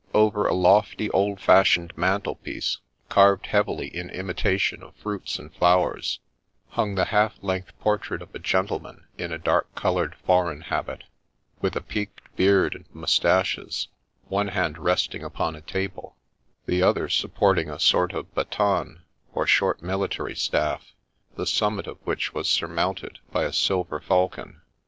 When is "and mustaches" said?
12.73-13.89